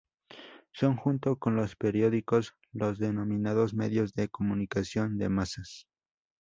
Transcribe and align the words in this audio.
Son, 0.71 0.95
junto 0.97 1.35
con 1.37 1.55
los 1.55 1.75
periódicos, 1.75 2.55
los 2.71 2.97
denominados 2.97 3.75
medios 3.75 4.15
de 4.15 4.29
comunicación 4.29 5.19
de 5.19 5.29
masas. 5.29 5.85